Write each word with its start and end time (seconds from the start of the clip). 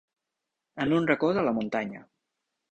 En 0.85 0.95
un 1.01 1.05
racó 1.13 1.31
de 1.37 1.45
la 1.51 1.55
muntanya. 1.61 2.05